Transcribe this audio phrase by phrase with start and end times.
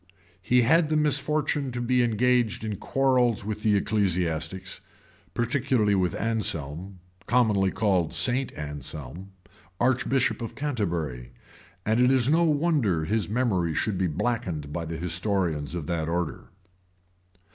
[0.41, 4.81] He had the misfortune to be engaged in quarrels with the ecclesiastics,
[5.35, 8.51] particularly with Anselm, commonly called St.
[8.53, 9.33] Anselm,
[9.79, 11.33] archbishop of Canterbury;
[11.85, 16.09] and it is no wonder his memory should be blackened by the historians of that
[16.09, 16.45] order.